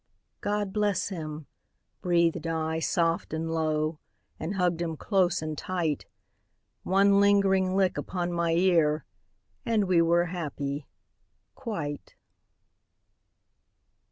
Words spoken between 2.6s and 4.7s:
soft and low, And